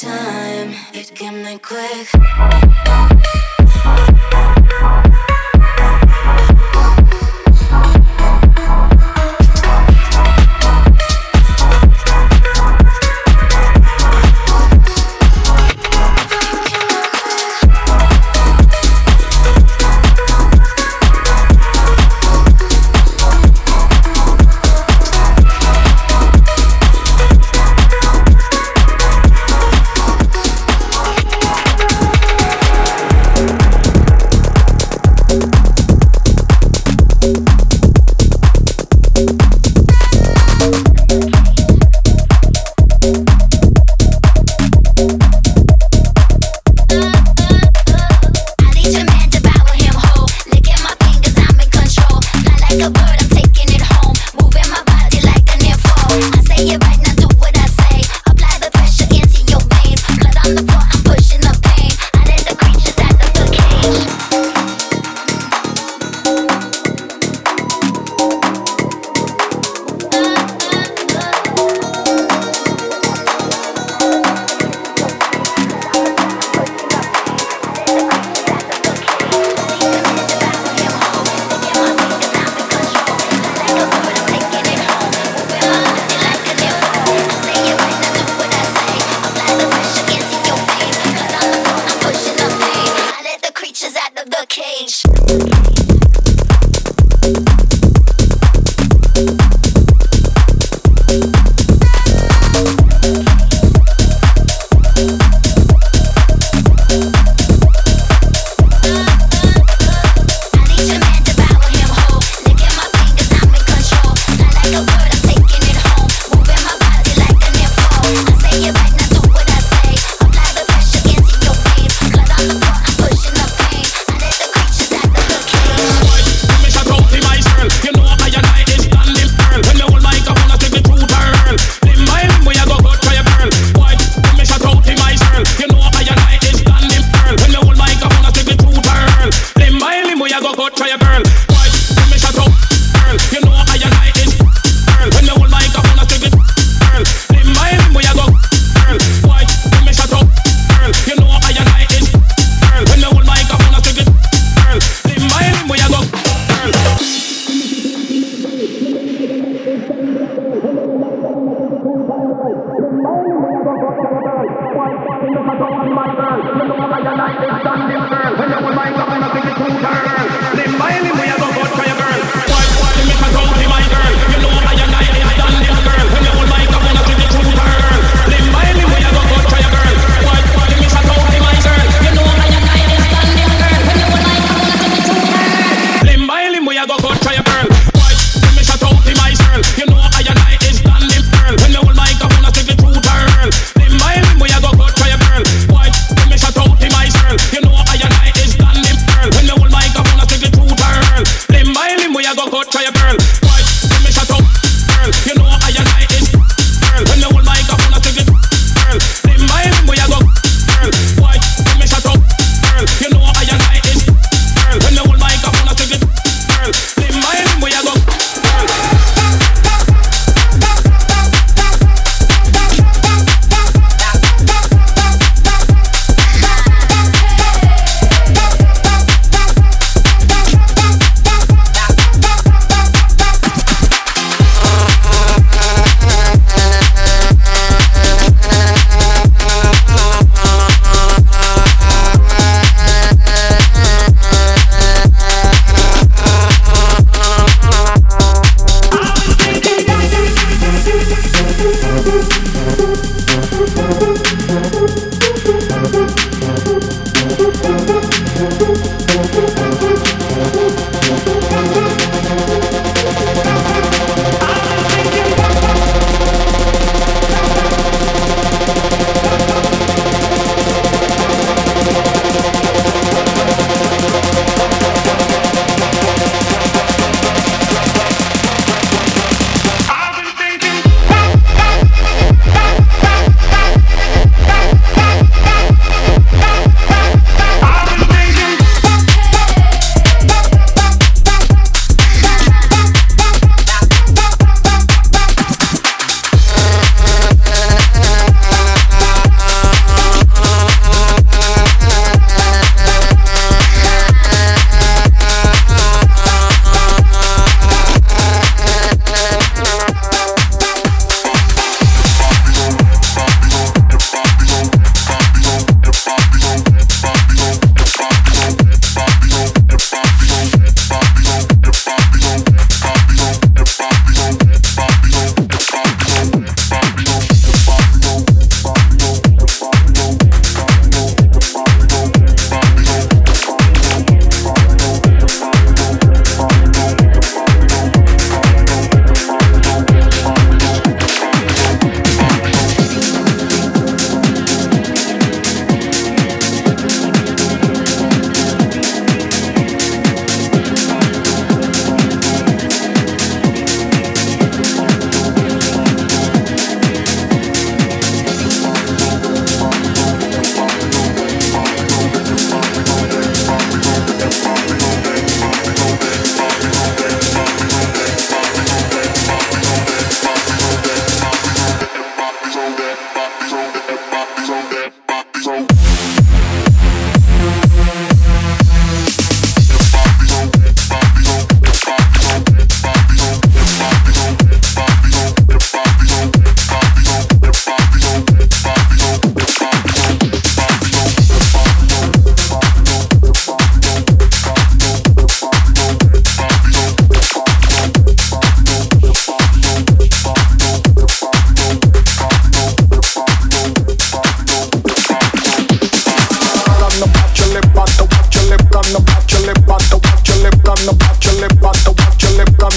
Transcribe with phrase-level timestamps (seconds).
[0.00, 2.08] time, it came in quick.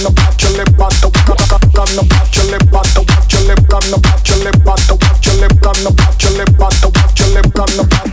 [0.02, 0.12] your
[5.42, 8.13] lip, got the watch your lip, got the watch your lip, got the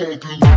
[0.00, 0.51] make